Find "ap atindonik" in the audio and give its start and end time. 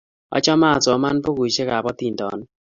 1.77-2.49